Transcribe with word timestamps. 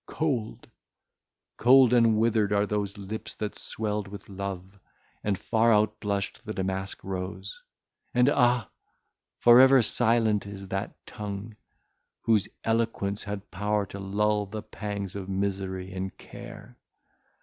cold! 0.07 0.67
cold 1.57 1.93
and 1.93 2.17
withered 2.17 2.51
are 2.51 2.65
those 2.65 2.97
lips 2.97 3.35
that 3.35 3.55
swelled 3.55 4.07
with 4.07 4.27
love, 4.29 4.79
and 5.23 5.37
far 5.37 5.71
outblushed 5.71 6.41
the 6.43 6.55
damask 6.55 7.03
rose! 7.03 7.61
and 8.11 8.27
ah! 8.27 8.67
forever 9.37 9.79
silenced 9.79 10.47
is 10.47 10.67
that 10.69 10.91
tongue, 11.05 11.55
whose 12.23 12.47
eloquence 12.63 13.25
had 13.25 13.51
power 13.51 13.85
to 13.85 13.99
lull 13.99 14.47
the 14.47 14.63
pangs 14.63 15.15
of 15.15 15.29
misery 15.29 15.93
and 15.93 16.17
care! 16.17 16.75